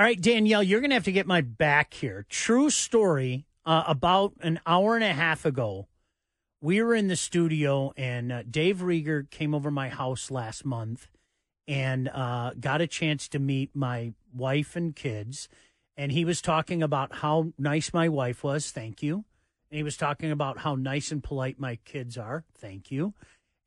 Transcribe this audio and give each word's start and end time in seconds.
All 0.00 0.06
right, 0.06 0.18
Danielle, 0.18 0.62
you're 0.62 0.80
going 0.80 0.92
to 0.92 0.94
have 0.94 1.04
to 1.04 1.12
get 1.12 1.26
my 1.26 1.42
back 1.42 1.92
here. 1.92 2.24
True 2.30 2.70
story. 2.70 3.44
Uh, 3.66 3.84
about 3.86 4.32
an 4.40 4.58
hour 4.66 4.94
and 4.94 5.04
a 5.04 5.12
half 5.12 5.44
ago, 5.44 5.88
we 6.62 6.82
were 6.82 6.94
in 6.94 7.08
the 7.08 7.16
studio, 7.16 7.92
and 7.98 8.32
uh, 8.32 8.42
Dave 8.50 8.78
Rieger 8.78 9.28
came 9.28 9.54
over 9.54 9.70
my 9.70 9.90
house 9.90 10.30
last 10.30 10.64
month 10.64 11.08
and 11.68 12.08
uh, 12.08 12.52
got 12.58 12.80
a 12.80 12.86
chance 12.86 13.28
to 13.28 13.38
meet 13.38 13.76
my 13.76 14.14
wife 14.34 14.74
and 14.74 14.96
kids. 14.96 15.50
And 15.98 16.12
he 16.12 16.24
was 16.24 16.40
talking 16.40 16.82
about 16.82 17.16
how 17.16 17.52
nice 17.58 17.92
my 17.92 18.08
wife 18.08 18.42
was. 18.42 18.70
Thank 18.70 19.02
you. 19.02 19.26
And 19.70 19.76
he 19.76 19.82
was 19.82 19.98
talking 19.98 20.30
about 20.30 20.60
how 20.60 20.76
nice 20.76 21.12
and 21.12 21.22
polite 21.22 21.60
my 21.60 21.76
kids 21.84 22.16
are. 22.16 22.44
Thank 22.56 22.90
you. 22.90 23.12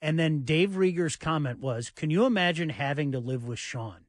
And 0.02 0.18
then 0.18 0.46
Dave 0.46 0.72
Rieger's 0.72 1.16
comment 1.16 1.60
was, 1.60 1.92
"Can 1.92 2.10
you 2.10 2.26
imagine 2.26 2.70
having 2.70 3.12
to 3.12 3.20
live 3.20 3.48
with 3.48 3.60
Sean?" 3.60 4.03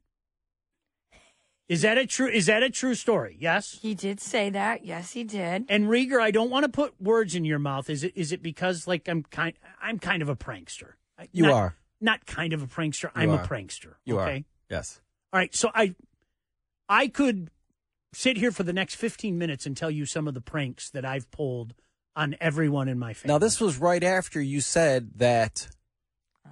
Is 1.67 1.81
that 1.81 1.97
a 1.97 2.05
true? 2.05 2.27
Is 2.27 2.45
that 2.45 2.61
a 2.61 2.69
true 2.69 2.93
story? 2.93 3.37
Yes. 3.39 3.79
He 3.81 3.95
did 3.95 4.19
say 4.19 4.49
that. 4.51 4.85
Yes, 4.85 5.13
he 5.13 5.23
did. 5.23 5.65
And 5.67 5.85
Rieger, 5.85 6.21
I 6.21 6.29
don't 6.31 6.51
want 6.51 6.63
to 6.63 6.69
put 6.69 7.01
words 7.01 7.33
in 7.33 7.43
your 7.43 7.57
mouth. 7.59 7.89
Is 7.89 8.03
it? 8.03 8.13
Is 8.15 8.31
it 8.31 8.43
because 8.43 8.87
like 8.87 9.07
I'm 9.07 9.23
kind? 9.23 9.53
I'm 9.81 9.97
kind 9.97 10.21
of 10.21 10.29
a 10.29 10.35
prankster. 10.35 10.93
You 11.31 11.43
Not- 11.43 11.53
are. 11.53 11.75
not 11.99 12.25
kind 12.27 12.53
of 12.53 12.61
a 12.61 12.67
prankster. 12.67 13.03
You 13.05 13.09
I'm 13.15 13.29
are. 13.31 13.41
a 13.41 13.47
prankster. 13.47 13.93
You 14.05 14.19
okay? 14.19 14.37
are. 14.37 14.43
Yes. 14.69 15.01
All 15.33 15.39
right. 15.39 15.55
So 15.55 15.71
I, 15.73 15.95
I 16.87 17.07
could 17.07 17.49
sit 18.13 18.37
here 18.37 18.51
for 18.51 18.63
the 18.63 18.73
next 18.73 18.95
15 18.95 19.37
minutes 19.37 19.65
and 19.65 19.75
tell 19.75 19.89
you 19.91 20.05
some 20.05 20.27
of 20.27 20.33
the 20.33 20.41
pranks 20.41 20.89
that 20.91 21.03
I've 21.05 21.29
pulled 21.31 21.73
on 22.15 22.35
everyone 22.39 22.87
in 22.89 22.99
my 22.99 23.13
family. 23.13 23.33
Now, 23.33 23.39
this 23.39 23.59
was 23.59 23.77
right 23.77 24.03
after 24.03 24.39
you 24.41 24.61
said 24.61 25.11
that 25.15 25.67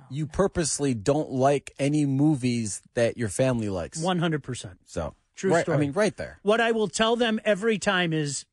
you 0.09 0.27
purposely 0.27 0.93
don't 0.93 1.31
like 1.31 1.73
any 1.79 2.05
movies 2.05 2.81
that 2.93 3.17
your 3.17 3.29
family 3.29 3.69
likes. 3.69 3.99
100%. 4.01 4.77
So, 4.85 5.15
True 5.35 5.51
right, 5.51 5.61
story. 5.63 5.77
I 5.77 5.79
mean, 5.79 5.91
right 5.93 6.15
there. 6.15 6.39
What 6.43 6.61
I 6.61 6.71
will 6.71 6.87
tell 6.87 7.15
them 7.15 7.39
every 7.43 7.77
time 7.79 8.13
is, 8.13 8.45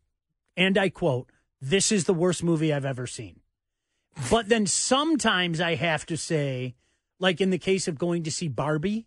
and 0.57 0.79
I 0.79 0.89
quote, 0.89 1.31
this 1.61 1.93
is 1.93 2.05
the 2.05 2.15
worst 2.15 2.43
movie 2.43 2.73
I've 2.73 2.87
ever 2.87 3.07
seen. 3.07 3.41
But 4.31 4.49
then 4.49 4.67
sometimes 4.67 5.61
I 5.61 5.75
have 5.75 6.07
to 6.07 6.17
say, 6.17 6.75
like 7.19 7.41
in 7.41 7.51
the 7.51 7.59
case 7.59 7.87
of 7.87 7.99
going 7.99 8.23
to 8.25 8.31
see 8.31 8.49
Barbie, 8.49 9.07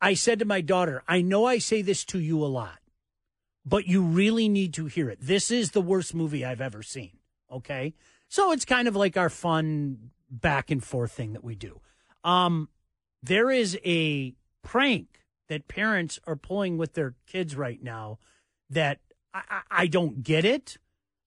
I 0.00 0.14
said 0.14 0.38
to 0.38 0.44
my 0.44 0.60
daughter, 0.60 1.02
I 1.08 1.22
know 1.22 1.44
I 1.44 1.58
say 1.58 1.82
this 1.82 2.04
to 2.06 2.20
you 2.20 2.42
a 2.44 2.46
lot, 2.46 2.78
but 3.64 3.86
you 3.86 4.02
really 4.02 4.48
need 4.48 4.74
to 4.74 4.86
hear 4.86 5.10
it. 5.10 5.18
This 5.20 5.50
is 5.50 5.72
the 5.72 5.80
worst 5.80 6.14
movie 6.14 6.44
I've 6.44 6.60
ever 6.60 6.82
seen. 6.82 7.18
Okay. 7.50 7.94
So 8.28 8.52
it's 8.52 8.64
kind 8.64 8.88
of 8.88 8.96
like 8.96 9.16
our 9.16 9.30
fun 9.30 10.10
back 10.30 10.70
and 10.70 10.82
forth 10.82 11.12
thing 11.12 11.32
that 11.32 11.44
we 11.44 11.54
do. 11.54 11.80
Um, 12.24 12.68
there 13.22 13.50
is 13.50 13.78
a 13.84 14.34
prank 14.62 15.20
that 15.48 15.68
parents 15.68 16.18
are 16.26 16.36
pulling 16.36 16.76
with 16.76 16.94
their 16.94 17.14
kids 17.26 17.56
right 17.56 17.82
now 17.82 18.18
that 18.68 18.98
I, 19.32 19.42
I, 19.48 19.60
I 19.70 19.86
don't 19.86 20.22
get 20.22 20.44
it. 20.44 20.78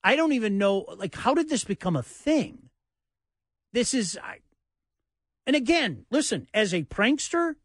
I 0.03 0.15
don't 0.15 0.33
even 0.33 0.57
know, 0.57 0.85
like, 0.97 1.15
how 1.15 1.33
did 1.33 1.49
this 1.49 1.63
become 1.63 1.95
a 1.95 2.03
thing? 2.03 2.69
This 3.73 3.93
is, 3.93 4.17
I, 4.21 4.39
and 5.45 5.55
again, 5.55 6.05
listen, 6.09 6.47
as 6.53 6.73
a 6.73 6.83
prankster, 6.83 7.55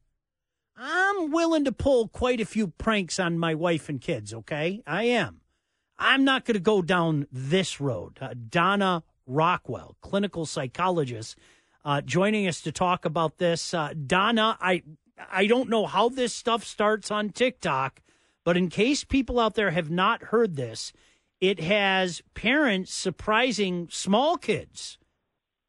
I'm 0.76 1.30
willing 1.30 1.64
to 1.64 1.72
pull 1.72 2.08
quite 2.08 2.40
a 2.40 2.44
few 2.44 2.68
pranks 2.68 3.20
on 3.20 3.38
my 3.38 3.54
wife 3.54 3.88
and 3.88 4.00
kids, 4.00 4.34
okay? 4.34 4.82
I 4.86 5.04
am. 5.04 5.40
I'm 5.96 6.24
not 6.24 6.44
going 6.44 6.54
to 6.54 6.60
go 6.60 6.82
down 6.82 7.28
this 7.30 7.80
road. 7.80 8.18
Uh, 8.20 8.34
Donna 8.48 9.04
Rockwell, 9.26 9.96
clinical 10.00 10.46
psychologist, 10.46 11.38
uh, 11.84 12.00
joining 12.00 12.46
us 12.46 12.60
to 12.62 12.72
talk 12.72 13.04
about 13.04 13.38
this. 13.38 13.74
Uh, 13.74 13.92
Donna, 14.06 14.56
I 14.60 14.82
I 15.30 15.46
don't 15.46 15.68
know 15.70 15.86
how 15.86 16.08
this 16.08 16.34
stuff 16.34 16.64
starts 16.64 17.10
on 17.10 17.30
TikTok, 17.30 18.00
but 18.44 18.56
in 18.56 18.68
case 18.68 19.04
people 19.04 19.38
out 19.38 19.54
there 19.54 19.70
have 19.70 19.90
not 19.90 20.24
heard 20.24 20.56
this, 20.56 20.92
it 21.40 21.60
has 21.60 22.22
parents 22.34 22.92
surprising 22.92 23.88
small 23.90 24.36
kids 24.36 24.98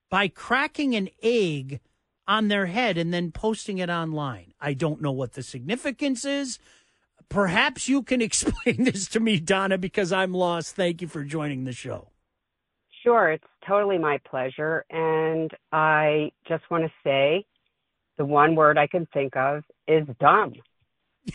by 0.10 0.28
cracking 0.28 0.96
an 0.96 1.10
egg 1.22 1.80
on 2.28 2.48
their 2.48 2.68
head 2.68 2.98
and 2.98 3.14
then 3.14 3.32
posting 3.32 3.78
it 3.78 3.90
online. 3.90 4.54
I 4.60 4.74
don't 4.74 5.02
know 5.02 5.12
what 5.12 5.34
the 5.34 5.44
significance 5.44 6.26
is. 6.26 6.60
Perhaps 7.30 7.88
you 7.88 8.04
can 8.04 8.22
explain 8.22 8.84
this 8.86 9.08
to 9.10 9.20
me, 9.20 9.40
Donna, 9.40 9.78
because 9.78 10.12
I'm 10.12 10.34
lost. 10.34 10.76
Thank 10.76 11.02
you 11.02 11.08
for 11.08 11.24
joining 11.24 11.66
the 11.66 11.74
show. 11.74 12.10
Sure, 13.06 13.32
it's 13.32 13.46
totally 13.68 14.00
my 14.00 14.20
pleasure. 14.30 14.84
And 14.90 15.52
I 15.72 16.32
just 16.48 16.64
want 16.72 16.84
to 16.86 16.92
say 17.04 17.46
the 18.18 18.26
one 18.26 18.56
word 18.56 18.80
I 18.80 18.88
can 18.88 19.08
think 19.14 19.38
of 19.38 19.64
is 19.88 20.08
dumb. 20.20 20.54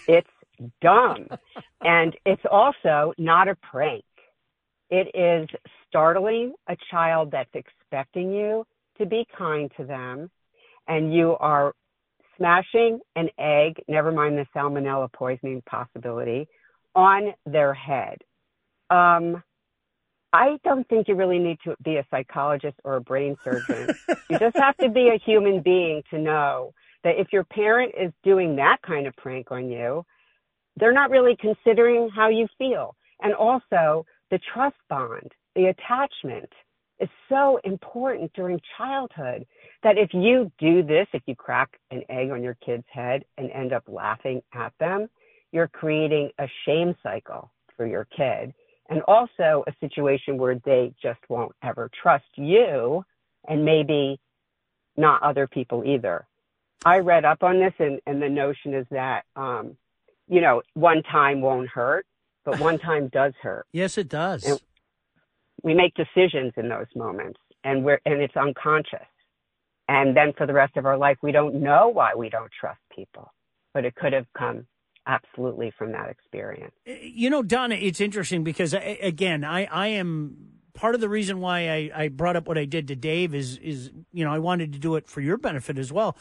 It's 0.08 0.28
dumb. 0.82 1.28
and 1.80 2.16
it's 2.26 2.42
also 2.50 3.12
not 3.18 3.46
a 3.46 3.54
prank. 3.54 4.04
It 4.90 5.14
is 5.14 5.48
startling 5.88 6.54
a 6.68 6.76
child 6.90 7.30
that's 7.30 7.54
expecting 7.54 8.32
you 8.32 8.66
to 8.98 9.06
be 9.06 9.24
kind 9.38 9.70
to 9.76 9.84
them, 9.84 10.28
and 10.88 11.14
you 11.14 11.36
are 11.38 11.72
smashing 12.36 12.98
an 13.14 13.28
egg, 13.38 13.80
never 13.86 14.10
mind 14.10 14.36
the 14.36 14.46
salmonella 14.54 15.12
poisoning 15.12 15.62
possibility, 15.70 16.48
on 16.96 17.32
their 17.46 17.72
head. 17.72 18.18
Um, 18.90 19.40
I 20.32 20.58
don't 20.64 20.88
think 20.88 21.08
you 21.08 21.14
really 21.14 21.38
need 21.38 21.58
to 21.64 21.74
be 21.82 21.96
a 21.96 22.06
psychologist 22.10 22.76
or 22.84 22.96
a 22.96 23.00
brain 23.00 23.36
surgeon. 23.42 23.94
you 24.30 24.38
just 24.38 24.56
have 24.56 24.76
to 24.78 24.88
be 24.88 25.08
a 25.08 25.18
human 25.18 25.60
being 25.60 26.02
to 26.10 26.18
know 26.18 26.72
that 27.02 27.18
if 27.18 27.32
your 27.32 27.44
parent 27.44 27.94
is 28.00 28.12
doing 28.22 28.56
that 28.56 28.78
kind 28.82 29.06
of 29.06 29.16
prank 29.16 29.50
on 29.50 29.68
you, 29.68 30.04
they're 30.76 30.92
not 30.92 31.10
really 31.10 31.36
considering 31.36 32.08
how 32.14 32.28
you 32.28 32.46
feel. 32.58 32.94
And 33.22 33.34
also, 33.34 34.06
the 34.30 34.38
trust 34.52 34.76
bond, 34.88 35.32
the 35.56 35.66
attachment 35.66 36.48
is 37.00 37.08
so 37.28 37.58
important 37.64 38.32
during 38.34 38.60
childhood 38.76 39.46
that 39.82 39.98
if 39.98 40.10
you 40.12 40.52
do 40.58 40.82
this, 40.82 41.06
if 41.12 41.22
you 41.26 41.34
crack 41.34 41.70
an 41.90 42.02
egg 42.08 42.30
on 42.30 42.42
your 42.42 42.56
kid's 42.64 42.84
head 42.88 43.24
and 43.38 43.50
end 43.50 43.72
up 43.72 43.84
laughing 43.88 44.42
at 44.54 44.72
them, 44.78 45.08
you're 45.50 45.68
creating 45.68 46.30
a 46.38 46.46
shame 46.64 46.94
cycle 47.02 47.50
for 47.76 47.86
your 47.86 48.06
kid 48.16 48.52
and 48.90 49.02
also 49.02 49.64
a 49.66 49.72
situation 49.80 50.36
where 50.36 50.56
they 50.64 50.92
just 51.00 51.20
won't 51.28 51.52
ever 51.62 51.88
trust 52.02 52.26
you 52.34 53.04
and 53.48 53.64
maybe 53.64 54.20
not 54.96 55.22
other 55.22 55.46
people 55.46 55.84
either. 55.84 56.26
I 56.84 56.98
read 56.98 57.24
up 57.24 57.42
on 57.42 57.60
this 57.60 57.72
and, 57.78 58.00
and 58.06 58.20
the 58.20 58.28
notion 58.28 58.74
is 58.74 58.86
that, 58.90 59.24
um, 59.36 59.76
you 60.28 60.40
know, 60.40 60.62
one 60.74 61.02
time 61.04 61.40
won't 61.40 61.68
hurt, 61.68 62.04
but 62.44 62.58
one 62.58 62.78
time 62.80 63.08
does 63.08 63.32
hurt. 63.40 63.66
Yes, 63.72 63.96
it 63.96 64.08
does. 64.08 64.44
And 64.44 64.60
we 65.62 65.74
make 65.74 65.94
decisions 65.94 66.52
in 66.56 66.68
those 66.68 66.86
moments 66.96 67.38
and 67.62 67.84
we're, 67.84 68.00
and 68.04 68.20
it's 68.20 68.36
unconscious. 68.36 69.06
And 69.88 70.16
then 70.16 70.32
for 70.36 70.46
the 70.46 70.52
rest 70.52 70.76
of 70.76 70.86
our 70.86 70.96
life, 70.96 71.18
we 71.22 71.32
don't 71.32 71.62
know 71.62 71.88
why 71.88 72.14
we 72.16 72.28
don't 72.28 72.50
trust 72.58 72.80
people, 72.94 73.32
but 73.72 73.84
it 73.84 73.94
could 73.94 74.12
have 74.12 74.26
come 74.36 74.66
absolutely 75.06 75.72
from 75.76 75.92
that 75.92 76.08
experience. 76.08 76.74
Uh, 76.88 76.92
you 77.02 77.30
know, 77.30 77.42
Donna, 77.42 77.74
it's 77.74 78.00
interesting 78.00 78.44
because 78.44 78.74
again, 78.74 79.44
I, 79.44 79.64
I 79.64 79.88
am 79.88 80.36
part 80.74 80.94
of 80.94 81.00
the 81.00 81.08
reason 81.08 81.40
why 81.40 81.68
I, 81.68 81.90
I 81.94 82.08
brought 82.08 82.36
up 82.36 82.48
what 82.48 82.58
I 82.58 82.64
did 82.64 82.88
to 82.88 82.96
Dave 82.96 83.34
is 83.34 83.58
is 83.58 83.90
you 84.12 84.24
know 84.24 84.32
I 84.32 84.38
wanted 84.38 84.72
to 84.72 84.78
do 84.78 84.96
it 84.96 85.08
for 85.08 85.20
your 85.20 85.36
benefit 85.36 85.78
as 85.78 85.92
well. 85.92 86.16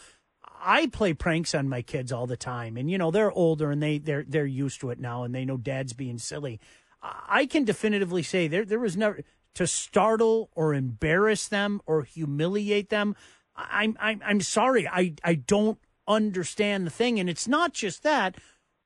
I 0.62 0.88
play 0.88 1.14
pranks 1.14 1.56
on 1.56 1.70
my 1.70 1.82
kids 1.82 2.12
all 2.12 2.28
the 2.28 2.38
time, 2.38 2.76
and 2.76 2.90
you 2.90 2.98
know 2.98 3.12
they're 3.12 3.32
older 3.32 3.72
and 3.72 3.82
they 3.82 3.98
they're 3.98 4.26
they're 4.28 4.46
used 4.46 4.82
to 4.82 4.90
it 4.90 5.00
now, 5.00 5.24
and 5.24 5.34
they 5.34 5.46
know 5.46 5.58
Dad's 5.58 5.94
being 5.94 6.18
silly. 6.18 6.60
I 7.02 7.46
can 7.46 7.64
definitively 7.64 8.24
say 8.24 8.48
there 8.48 8.66
there 8.66 8.80
was 8.80 8.98
never 8.98 9.22
to 9.56 9.68
startle 9.68 10.50
or 10.54 10.74
embarrass 10.74 11.48
them 11.48 11.82
or 11.86 12.04
humiliate 12.04 12.90
them. 12.90 13.16
I'm 13.56 13.98
I'm 14.00 14.22
I'm 14.26 14.42
sorry, 14.42 14.88
I 14.88 15.14
I 15.24 15.36
don't 15.36 15.80
understand 16.08 16.86
the 16.86 16.92
thing, 16.92 17.20
and 17.20 17.30
it's 17.30 17.48
not 17.48 17.74
just 17.74 18.04
that 18.04 18.36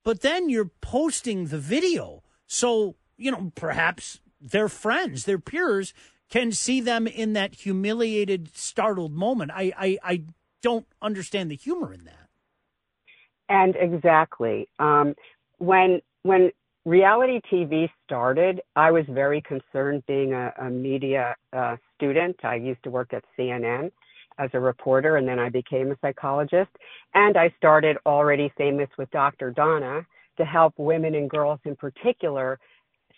but 0.04 0.22
then 0.22 0.50
you're 0.50 0.72
posting 0.82 1.48
the 1.48 1.58
video. 1.58 2.24
So, 2.48 2.96
you 3.18 3.32
know, 3.32 3.52
perhaps 3.56 4.20
their 4.40 4.70
friends, 4.70 5.26
their 5.26 5.40
peers 5.40 5.94
can 6.30 6.52
see 6.52 6.82
them 6.82 7.08
in 7.08 7.34
that 7.34 7.56
humiliated, 7.56 8.56
startled 8.56 9.14
moment. 9.14 9.52
I, 9.54 9.72
I, 9.78 9.98
I 10.04 10.24
don't 10.62 10.86
understand 11.02 11.52
the 11.52 11.56
humor 11.56 11.94
in 11.94 12.06
that. 12.06 12.30
And 13.50 13.76
exactly. 13.76 14.68
Um, 14.80 15.16
when 15.60 16.02
when 16.24 16.52
reality 16.86 17.42
TV 17.52 17.90
started, 18.06 18.62
I 18.76 18.92
was 18.92 19.06
very 19.10 19.42
concerned 19.42 20.04
being 20.08 20.34
a, 20.34 20.54
a 20.58 20.70
media 20.70 21.36
uh, 21.52 21.76
student. 21.96 22.38
I 22.44 22.56
used 22.56 22.82
to 22.84 22.90
work 22.90 23.14
at 23.14 23.24
CNN 23.38 23.92
as 24.38 24.50
a 24.54 24.60
reporter, 24.60 25.18
and 25.18 25.28
then 25.28 25.40
I 25.40 25.50
became 25.50 25.92
a 25.92 25.98
psychologist. 26.02 26.72
And 27.14 27.38
I 27.38 27.54
started 27.58 27.98
already 28.06 28.52
famous 28.58 28.90
with 28.98 29.10
Dr. 29.12 29.52
Donna 29.52 30.06
to 30.38 30.46
help 30.46 30.74
women 30.78 31.16
and 31.16 31.30
girls 31.30 31.60
in 31.66 31.76
particular 31.76 32.60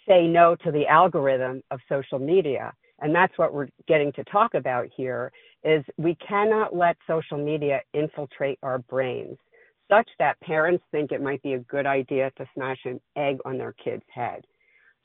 say 0.08 0.28
no 0.28 0.56
to 0.64 0.72
the 0.72 0.86
algorithm 0.88 1.64
of 1.72 1.80
social 1.90 2.20
media. 2.20 2.74
And 3.00 3.14
that's 3.14 3.38
what 3.38 3.54
we're 3.54 3.70
getting 3.88 4.12
to 4.14 4.24
talk 4.26 4.54
about 4.54 4.88
here 4.96 5.32
is 5.64 5.84
we 5.98 6.16
cannot 6.16 6.76
let 6.76 6.96
social 7.08 7.38
media 7.38 7.82
infiltrate 7.94 8.60
our 8.62 8.80
brains. 8.80 9.38
such 9.90 10.10
that 10.20 10.40
parents 10.42 10.84
think 10.92 11.12
it 11.12 11.22
might 11.22 11.42
be 11.44 11.54
a 11.54 11.60
good 11.60 11.86
idea 11.86 12.32
to 12.38 12.46
smash 12.54 12.80
an 12.86 13.00
egg 13.16 13.38
on 13.46 13.58
their 13.58 13.74
kid's 13.74 14.04
head. 14.14 14.44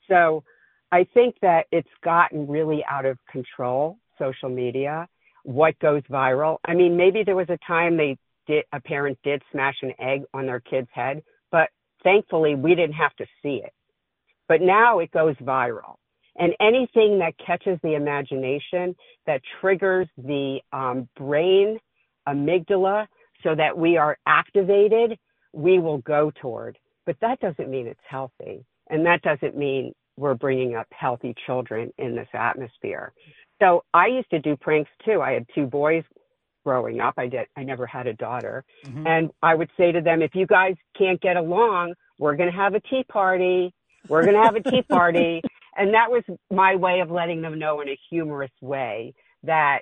So 0.07 0.43
I 0.91 1.05
think 1.13 1.35
that 1.41 1.67
it's 1.71 1.87
gotten 2.03 2.47
really 2.47 2.83
out 2.89 3.05
of 3.05 3.17
control, 3.31 3.97
social 4.17 4.49
media, 4.49 5.07
what 5.43 5.77
goes 5.79 6.03
viral. 6.03 6.57
I 6.65 6.73
mean, 6.73 6.95
maybe 6.97 7.23
there 7.23 7.35
was 7.35 7.49
a 7.49 7.59
time 7.65 7.97
they 7.97 8.17
did, 8.47 8.63
a 8.73 8.79
parent 8.79 9.17
did 9.23 9.41
smash 9.51 9.75
an 9.81 9.93
egg 9.99 10.23
on 10.33 10.45
their 10.45 10.59
kid's 10.59 10.89
head, 10.93 11.23
but 11.51 11.69
thankfully 12.03 12.55
we 12.55 12.75
didn't 12.75 12.93
have 12.93 13.15
to 13.17 13.25
see 13.41 13.61
it. 13.63 13.73
But 14.47 14.61
now 14.61 14.99
it 14.99 15.11
goes 15.11 15.35
viral. 15.37 15.95
And 16.37 16.53
anything 16.59 17.19
that 17.19 17.33
catches 17.45 17.77
the 17.83 17.95
imagination, 17.95 18.95
that 19.25 19.41
triggers 19.59 20.07
the 20.17 20.59
um, 20.71 21.07
brain 21.17 21.77
amygdala 22.27 23.07
so 23.43 23.55
that 23.55 23.77
we 23.77 23.97
are 23.97 24.17
activated, 24.25 25.17
we 25.53 25.79
will 25.79 25.99
go 25.99 26.31
toward. 26.41 26.77
But 27.05 27.17
that 27.21 27.39
doesn't 27.39 27.69
mean 27.69 27.87
it's 27.87 27.99
healthy. 28.07 28.65
And 28.89 29.05
that 29.05 29.21
doesn't 29.21 29.57
mean 29.57 29.93
we're 30.17 30.35
bringing 30.35 30.75
up 30.75 30.87
healthy 30.91 31.33
children 31.45 31.91
in 31.97 32.15
this 32.15 32.27
atmosphere. 32.33 33.13
So 33.61 33.83
I 33.93 34.07
used 34.07 34.29
to 34.31 34.39
do 34.39 34.55
pranks 34.57 34.89
too. 35.05 35.21
I 35.21 35.33
had 35.33 35.45
two 35.53 35.67
boys 35.67 36.03
growing 36.65 36.99
up. 36.99 37.13
I 37.17 37.27
did. 37.27 37.47
I 37.55 37.63
never 37.63 37.85
had 37.85 38.07
a 38.07 38.13
daughter, 38.13 38.63
mm-hmm. 38.85 39.05
and 39.05 39.31
I 39.41 39.55
would 39.55 39.69
say 39.77 39.91
to 39.91 40.01
them, 40.01 40.21
if 40.21 40.35
you 40.35 40.47
guys 40.47 40.75
can't 40.97 41.21
get 41.21 41.37
along, 41.37 41.93
we're 42.17 42.35
going 42.35 42.51
to 42.51 42.55
have 42.55 42.73
a 42.75 42.79
tea 42.81 43.03
party. 43.03 43.73
We're 44.07 44.23
going 44.23 44.35
to 44.35 44.43
have 44.43 44.55
a 44.55 44.63
tea 44.63 44.81
party. 44.81 45.41
And 45.77 45.93
that 45.93 46.11
was 46.11 46.23
my 46.51 46.75
way 46.75 46.99
of 46.99 47.09
letting 47.09 47.41
them 47.41 47.57
know 47.57 47.79
in 47.79 47.87
a 47.87 47.97
humorous 48.09 48.51
way 48.59 49.13
that 49.43 49.79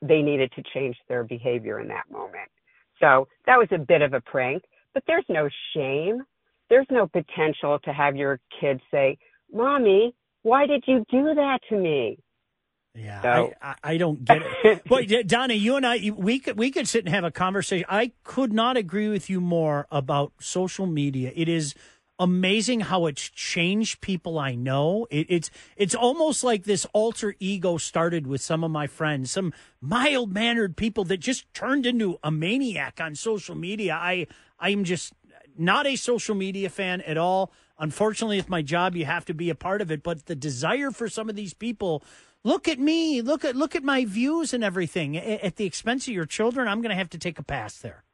they 0.00 0.22
needed 0.22 0.52
to 0.52 0.62
change 0.72 0.96
their 1.08 1.24
behavior 1.24 1.80
in 1.80 1.88
that 1.88 2.04
moment. 2.10 2.48
So 3.00 3.26
that 3.46 3.58
was 3.58 3.66
a 3.72 3.78
bit 3.78 4.02
of 4.02 4.14
a 4.14 4.20
prank, 4.20 4.62
but 4.94 5.02
there's 5.08 5.24
no 5.28 5.48
shame. 5.74 6.22
There's 6.70 6.86
no 6.90 7.08
potential 7.08 7.80
to 7.80 7.92
have 7.92 8.14
your 8.14 8.38
kids 8.60 8.80
say, 8.90 9.18
Mommy, 9.52 10.14
why 10.42 10.66
did 10.66 10.84
you 10.86 11.04
do 11.10 11.34
that 11.34 11.58
to 11.68 11.76
me? 11.76 12.18
Yeah, 12.94 13.22
so. 13.22 13.54
I, 13.62 13.74
I 13.82 13.96
don't 13.96 14.24
get 14.24 14.42
it. 14.64 14.84
Boy, 14.86 15.06
uh, 15.10 15.22
Donna, 15.24 15.54
you 15.54 15.76
and 15.76 15.86
I, 15.86 16.10
we 16.14 16.38
could 16.38 16.58
we 16.58 16.70
could 16.70 16.86
sit 16.86 17.04
and 17.04 17.14
have 17.14 17.24
a 17.24 17.30
conversation. 17.30 17.86
I 17.88 18.12
could 18.22 18.52
not 18.52 18.76
agree 18.76 19.08
with 19.08 19.30
you 19.30 19.40
more 19.40 19.86
about 19.90 20.32
social 20.40 20.86
media. 20.86 21.32
It 21.34 21.48
is 21.48 21.74
amazing 22.18 22.80
how 22.80 23.06
it's 23.06 23.28
changed 23.30 24.00
people 24.02 24.38
I 24.38 24.54
know. 24.54 25.06
It, 25.10 25.26
it's 25.30 25.50
it's 25.76 25.94
almost 25.94 26.44
like 26.44 26.64
this 26.64 26.86
alter 26.92 27.34
ego 27.40 27.78
started 27.78 28.26
with 28.26 28.42
some 28.42 28.62
of 28.62 28.70
my 28.70 28.86
friends, 28.86 29.32
some 29.32 29.54
mild 29.80 30.32
mannered 30.32 30.76
people 30.76 31.04
that 31.04 31.18
just 31.18 31.52
turned 31.54 31.86
into 31.86 32.18
a 32.22 32.30
maniac 32.30 33.00
on 33.00 33.14
social 33.14 33.54
media. 33.54 33.94
I 33.94 34.26
I 34.60 34.68
am 34.68 34.84
just 34.84 35.14
not 35.56 35.86
a 35.86 35.96
social 35.96 36.34
media 36.34 36.68
fan 36.68 37.00
at 37.02 37.16
all. 37.16 37.52
Unfortunately, 37.82 38.38
it's 38.38 38.48
my 38.48 38.62
job. 38.62 38.94
You 38.94 39.04
have 39.06 39.24
to 39.24 39.34
be 39.34 39.50
a 39.50 39.56
part 39.56 39.82
of 39.82 39.90
it. 39.90 40.04
But 40.04 40.26
the 40.26 40.36
desire 40.36 40.92
for 40.92 41.08
some 41.08 41.28
of 41.28 41.34
these 41.34 41.52
people 41.52 42.04
look 42.44 42.68
at 42.68 42.78
me, 42.78 43.20
look 43.20 43.44
at 43.44 43.56
look 43.56 43.74
at 43.74 43.82
my 43.82 44.04
views 44.04 44.54
and 44.54 44.62
everything 44.62 45.16
at 45.16 45.56
the 45.56 45.66
expense 45.66 46.06
of 46.06 46.14
your 46.14 46.24
children. 46.24 46.68
I'm 46.68 46.80
going 46.80 46.90
to 46.90 46.96
have 46.96 47.10
to 47.10 47.18
take 47.18 47.40
a 47.40 47.42
pass 47.42 47.78
there. 47.78 48.04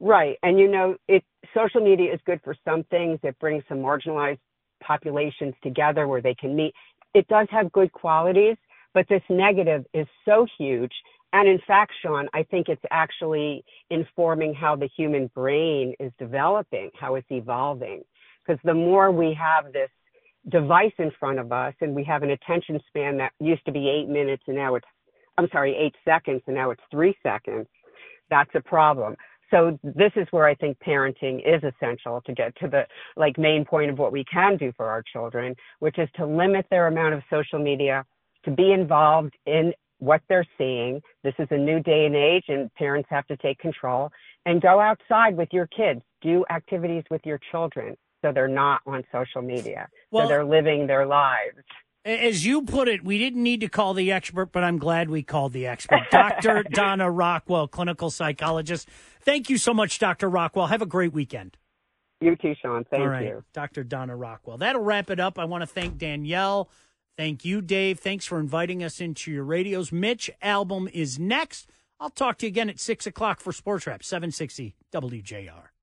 Right, 0.00 0.36
and 0.42 0.58
you 0.58 0.68
know, 0.68 0.96
it 1.06 1.24
social 1.54 1.80
media 1.80 2.12
is 2.12 2.20
good 2.26 2.40
for 2.42 2.56
some 2.64 2.82
things. 2.90 3.20
It 3.22 3.38
brings 3.38 3.62
some 3.68 3.78
marginalized 3.78 4.40
populations 4.82 5.54
together 5.62 6.08
where 6.08 6.20
they 6.20 6.34
can 6.34 6.56
meet. 6.56 6.74
It 7.14 7.28
does 7.28 7.46
have 7.52 7.70
good 7.70 7.92
qualities, 7.92 8.56
but 8.92 9.06
this 9.08 9.22
negative 9.30 9.86
is 9.94 10.08
so 10.24 10.46
huge. 10.58 10.92
And 11.32 11.48
in 11.48 11.60
fact, 11.66 11.92
Sean, 12.02 12.28
I 12.34 12.42
think 12.44 12.68
it's 12.68 12.82
actually 12.90 13.64
informing 13.90 14.52
how 14.52 14.76
the 14.76 14.88
human 14.96 15.30
brain 15.34 15.94
is 15.98 16.12
developing, 16.18 16.90
how 16.98 17.14
it's 17.14 17.30
evolving. 17.30 18.02
Because 18.44 18.60
the 18.64 18.74
more 18.74 19.10
we 19.10 19.34
have 19.34 19.72
this 19.72 19.90
device 20.50 20.92
in 20.98 21.10
front 21.18 21.38
of 21.38 21.52
us 21.52 21.74
and 21.80 21.94
we 21.94 22.04
have 22.04 22.22
an 22.22 22.30
attention 22.30 22.78
span 22.88 23.16
that 23.18 23.32
used 23.40 23.64
to 23.66 23.72
be 23.72 23.88
eight 23.88 24.08
minutes 24.08 24.42
and 24.46 24.56
now 24.56 24.74
it's, 24.74 24.86
I'm 25.38 25.48
sorry, 25.50 25.74
eight 25.76 25.94
seconds 26.04 26.42
and 26.46 26.54
now 26.54 26.70
it's 26.70 26.82
three 26.90 27.16
seconds, 27.22 27.66
that's 28.30 28.50
a 28.54 28.60
problem. 28.60 29.16
So 29.50 29.78
this 29.82 30.12
is 30.16 30.26
where 30.30 30.46
I 30.46 30.54
think 30.54 30.78
parenting 30.84 31.40
is 31.46 31.62
essential 31.62 32.20
to 32.26 32.32
get 32.32 32.56
to 32.56 32.68
the 32.68 32.86
like 33.16 33.38
main 33.38 33.64
point 33.64 33.90
of 33.90 33.98
what 33.98 34.12
we 34.12 34.24
can 34.24 34.56
do 34.56 34.72
for 34.76 34.86
our 34.88 35.02
children, 35.12 35.54
which 35.78 35.98
is 35.98 36.08
to 36.16 36.26
limit 36.26 36.66
their 36.70 36.88
amount 36.88 37.14
of 37.14 37.22
social 37.30 37.58
media, 37.58 38.04
to 38.44 38.50
be 38.50 38.72
involved 38.72 39.34
in 39.46 39.72
what 39.98 40.22
they're 40.28 40.46
seeing. 40.58 41.00
This 41.22 41.34
is 41.38 41.48
a 41.50 41.56
new 41.56 41.80
day 41.80 42.06
and 42.06 42.16
age 42.16 42.44
and 42.48 42.72
parents 42.74 43.08
have 43.10 43.26
to 43.28 43.36
take 43.36 43.58
control 43.58 44.10
and 44.44 44.60
go 44.60 44.80
outside 44.80 45.36
with 45.36 45.48
your 45.52 45.68
kids, 45.68 46.02
do 46.20 46.44
activities 46.50 47.04
with 47.10 47.22
your 47.24 47.38
children 47.50 47.96
so 48.24 48.32
they're 48.32 48.48
not 48.48 48.80
on 48.86 49.04
social 49.12 49.42
media. 49.42 49.88
Well, 50.10 50.24
so 50.24 50.28
they're 50.28 50.44
living 50.44 50.86
their 50.86 51.06
lives. 51.06 51.58
As 52.06 52.44
you 52.44 52.62
put 52.62 52.88
it, 52.88 53.04
we 53.04 53.18
didn't 53.18 53.42
need 53.42 53.60
to 53.60 53.68
call 53.68 53.94
the 53.94 54.12
expert, 54.12 54.52
but 54.52 54.64
I'm 54.64 54.78
glad 54.78 55.10
we 55.10 55.22
called 55.22 55.52
the 55.52 55.66
expert. 55.66 56.02
Dr. 56.10 56.62
Donna 56.62 57.10
Rockwell, 57.10 57.68
clinical 57.68 58.10
psychologist. 58.10 58.88
Thank 59.20 59.48
you 59.48 59.58
so 59.58 59.72
much, 59.72 59.98
Dr. 59.98 60.28
Rockwell. 60.28 60.66
Have 60.66 60.82
a 60.82 60.86
great 60.86 61.12
weekend. 61.12 61.56
You 62.20 62.36
too, 62.36 62.54
Sean. 62.60 62.84
Thank 62.90 63.02
All 63.02 63.08
right. 63.08 63.26
you. 63.26 63.44
Dr. 63.52 63.84
Donna 63.84 64.16
Rockwell. 64.16 64.58
That'll 64.58 64.82
wrap 64.82 65.10
it 65.10 65.20
up. 65.20 65.38
I 65.38 65.44
want 65.44 65.62
to 65.62 65.66
thank 65.66 65.98
Danielle. 65.98 66.70
Thank 67.16 67.44
you, 67.44 67.60
Dave. 67.60 68.00
Thanks 68.00 68.26
for 68.26 68.40
inviting 68.40 68.82
us 68.82 69.00
into 69.00 69.30
your 69.30 69.44
radios. 69.44 69.92
Mitch 69.92 70.30
Albom 70.42 70.90
is 70.90 71.18
next. 71.18 71.70
I'll 72.00 72.10
talk 72.10 72.38
to 72.38 72.46
you 72.46 72.48
again 72.48 72.68
at 72.70 72.80
6 72.80 73.06
o'clock 73.06 73.40
for 73.40 73.52
Sports 73.52 73.86
Wrap, 73.86 74.02
760 74.02 74.74
WJR. 74.92 75.73